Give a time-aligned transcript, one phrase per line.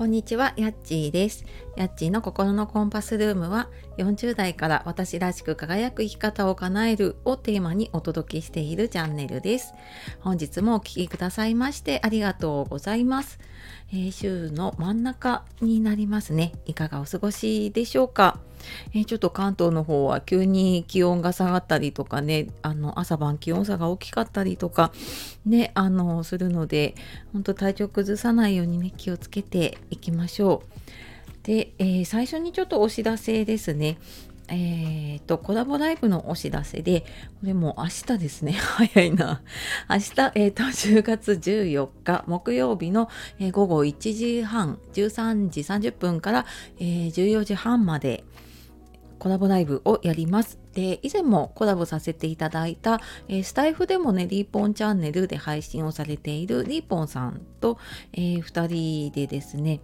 [0.00, 1.44] こんにちは、やっちーです。
[1.76, 3.68] やっちーの心のコンパスルームは
[3.98, 9.74] 40代から私らしく輝く生き方を叶えるをテーマにお届けしているチャンネルです。
[10.20, 13.40] 本日もお聴きくださいましてありがとうございます。
[13.92, 16.52] えー、週の真ん中になりますね。
[16.64, 18.40] いかがお過ごしでしょうか？
[18.94, 24.92] えー、ちょっと関東の方は急に気温が下がったりとかね、あの朝晩気温差が大きかったりとか
[25.44, 26.94] ね、あのするので、
[27.32, 30.80] 本当体調崩さないようにね、気をつけていきましょう。
[31.42, 33.98] で、えー、最初にちょっとお知らせですね。
[34.52, 37.02] えーと、コラボライブのお知らせで、
[37.40, 38.52] これも明日ですね。
[38.58, 39.42] 早いな。
[39.88, 40.02] 明日、
[40.34, 46.46] えーと、10月14日木曜日の、えー、午後1時半、13時30分から、
[46.80, 48.24] えー、14時半まで
[49.20, 50.58] コラボライブをやります。
[50.74, 57.78] で、以前もコラボさせていただいた、えー、スタイフでもね、リーポンチャンネルで配信をされているリーポンさんと、
[58.14, 59.80] えー、2人でですね、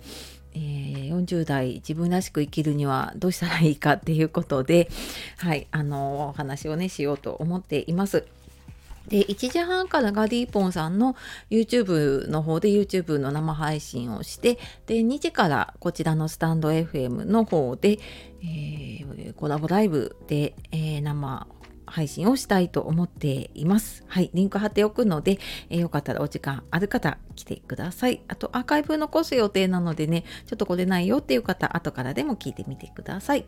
[0.54, 4.88] えー、40代自分らしく生きるにはどうしたらいいかっていうことで、
[5.36, 8.24] はい、あのお話をねしようと思っています。
[9.08, 11.16] で、1時半からガディーポンさんの
[11.50, 17.98] YouTube の方で YouTube の生配信をして、で、2時からこちらのスタンド FM の方で、
[18.42, 21.46] えー、コラボライブで、えー、生
[21.86, 24.04] 配信をしたいと思っています。
[24.08, 25.38] はい、リンク貼っておくので、
[25.70, 28.22] えー、よかったらお時間ある方来てください。
[28.28, 33.44] あとアーカイブ残す予定なのでね、ちょっと来れないよっていう方、後からでも聞いてみてください。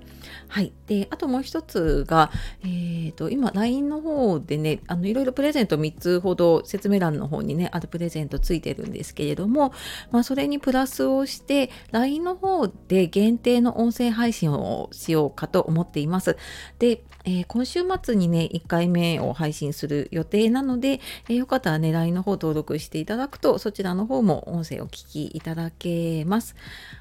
[0.48, 0.72] はい。
[0.86, 2.30] で、あともう一つが、
[2.62, 9.72] えっ、ー、と、今 LINE の方でね、あの、いろいろプレゼント3つほど説明欄の方にね、あるプレゼントついてるんですけれども、
[10.10, 16.36] まあ、それにプラスをして、LINE の方で限定の音声配信をしようかと思っています。
[16.78, 26.54] で、えー、今週末にね、1回目を配信する予定なので、えー、よかったらね、LINE の方登録していただくと、そちらの方も音声を聞きいただけます。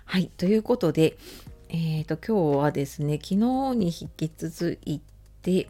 [0.06, 1.18] はい、ということで、
[1.70, 3.36] えっ、ー、と、今日はですね、昨日
[3.76, 5.02] に引き続い
[5.42, 5.68] て、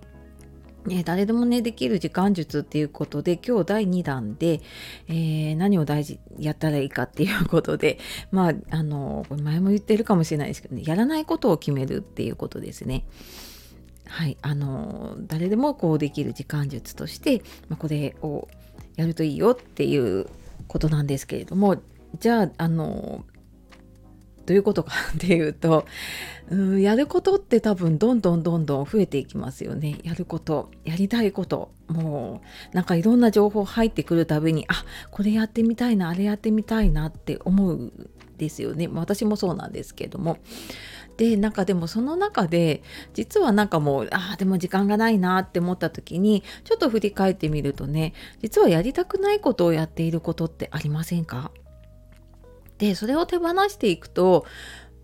[0.88, 4.62] ね、誰でもねできる時間術っていうことで今日第2弾で、
[5.10, 8.00] えー、何を大事やったらいいかっていうことで
[8.32, 13.06] まああの前も言ってるかもしれないですけどねやらないことを決めるっていうことですね。
[14.10, 18.48] はい、あの誰でもこうできる時間術として、まあ、これを
[18.96, 20.28] やるといいよっていう
[20.68, 21.78] ことなんですけれども
[22.20, 23.26] じゃああの
[24.46, 25.86] どういうことかっていうと
[26.50, 29.98] うんやることって多分どんどんどんどん増えていきますよね。
[30.04, 32.42] やることやりたいことも
[32.72, 37.92] うなんかいろんな情報入ってくるたびにあこれやってみたいなあれやってみたいなって思う
[38.38, 38.88] ですよね。
[38.88, 40.38] 私もそうなんですけども。
[41.18, 42.84] でなんかでもその中で
[43.16, 51.52] 実はなんかもうああでも時間がないなって思った時にちょっと振り返ってみるとね実はやりたくないことをやっていることってありませんか？
[52.78, 54.46] でそれを手放していくと、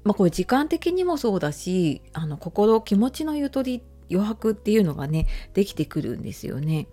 [0.03, 6.87] まあ、これ時間的にもそうだしあの心気持ちのゆとり余白っていうのがねできてくるんですよね。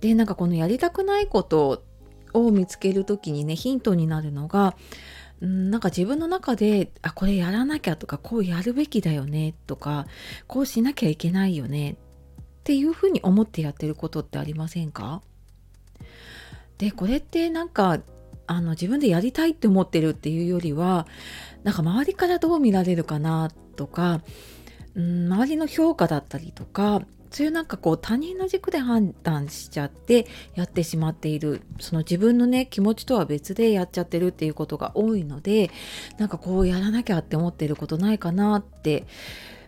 [0.00, 1.84] でなんかこのやりたくないこと
[2.32, 4.76] を見つける時にねヒントになるのが
[5.46, 10.06] んなんか自分の中であこれやらなきゃとかこうやるべきだよねとか
[10.46, 11.96] こうしなきゃいけないよねっ
[12.64, 15.22] ていうふうに思ってやってることってありませんか？
[16.78, 18.00] でこれってなんか
[18.46, 21.06] あの自分でやりたいって思ってるっていうよりは
[21.64, 24.22] なんか周りからどう見られるかなとか
[24.94, 35.70] うん周りの評価だったりとかそういうなんかこう他人の軸で判断しちゃってやってしまっているその自分のね気持ちとは別でやっちゃってるっていうことが多いので
[36.18, 39.06] なんかこうやらなきゃって思ってることないかなって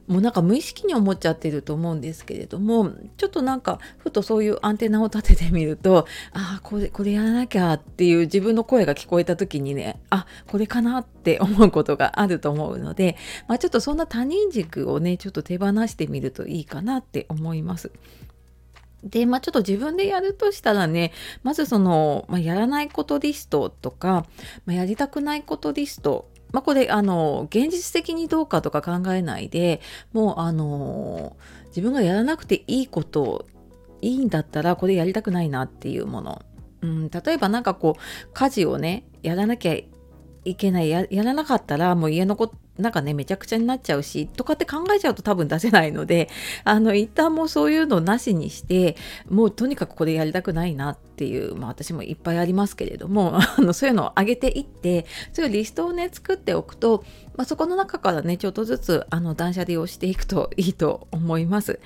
[0.06, 13.16] もうなんか無意識に思っちゃってると思うんですけれどもちょっとなんかふとそういうアンテナを立ててみるとああこれこれやらなきゃっていう自分の声が聞こえた時にねあこれかなって思うことがあると思うので、
[13.48, 17.90] まあ、ちょっとそんな他人軸をねちょっと手放してみるといいかなって思います。
[19.02, 21.12] で、まあちょっと自分でやるとしたらね、
[21.42, 24.26] まずその、まあ、やらないことリストとか、
[24.66, 29.80] まあ、やりたくないことリストまあ、これあの現実的にどうかとか考えないで
[30.12, 31.36] もうあの
[31.68, 33.46] 自分がやらなくていいこと
[34.02, 36.42] いいんだったらこれやりたくないなっていうもの、
[36.82, 39.74] うん、例えば何かこう家事をねやらなきゃ
[40.44, 46.28] いけないやらなかったらもう家のことなんかねめちゃくちゃになっちゃうしとかって考えちゃうと多分出せないので
[46.64, 48.96] あの一旦もうそういうのなしにして
[49.28, 57.04] もうとにかくこれやりたくないなっていう、まあ、私もいっぱいありますけれども あのそういうのを上げていってそういうリストをね作っておくと、
[57.36, 61.80] まあ、そこの中からねちょっとずつあの断捨離をしていくといいと思います。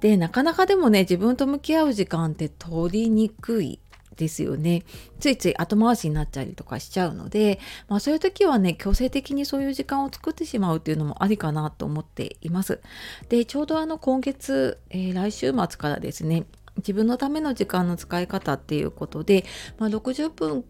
[0.00, 3.80] でなかなかでもね自分と向き合う時間って取りにくい
[4.18, 4.82] ですよね。
[5.20, 12.80] ついつい後回しになっちゃうりとかしちゃうので、まあ、そういう時はね強制的にそういう時間を作ってしまうっていうのもありかなと思っています。
[13.28, 16.44] でちょうどあの今月、えー、来週末からですね
[16.76, 19.44] 自分のための時間の使い方っていうことで、
[19.78, 20.64] まあ、60分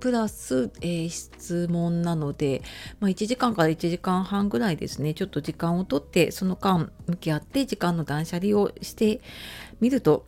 [0.00, 2.62] プラス、えー、質問なので、
[3.00, 9.20] まあ、1時間から1時間半ぐらいですねちょっと時間をとってその間向き合って時間の断捨離をして
[9.80, 10.26] みると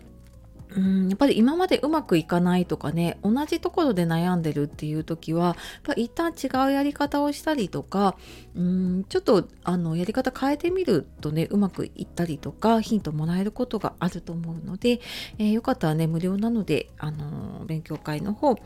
[0.77, 5.57] うんやっぱり今までうまくいかないとかね同じところで悩んでるっていう時は
[5.87, 8.17] やっ一旦違うやり方をしたりとか
[8.55, 15.01] うんちょっとあのやり方変えてみるとねうまくいったりとかヒントもらえることがあると思うので、
[15.39, 18.57] えー、よかったらね無料なのであの勉強会の方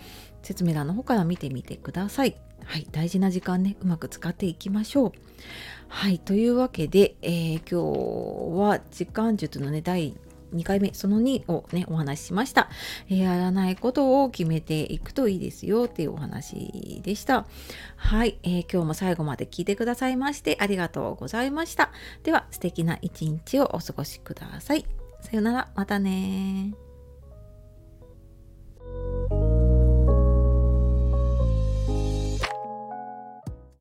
[0.42, 2.36] 説明欄の方から見てみてください。
[2.64, 5.12] はい、大事な時間ね、うまく使っていきましょう。
[5.88, 10.14] はい、というわけで、えー、今日は時間術のね、第
[10.54, 12.68] 2回目、その2をね、お話ししました。
[13.08, 17.46] やらないことを決めていくといいですよっていうお話でした。
[17.96, 21.90] はい、えー、今日も最後まで聞いてくださいましてありがとうございました。
[22.22, 24.84] では、素敵な一日をお過ごしください。
[25.20, 26.74] さよなら、またね